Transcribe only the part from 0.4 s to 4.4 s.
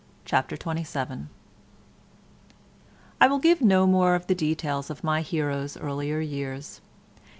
XXVII I will give no more of the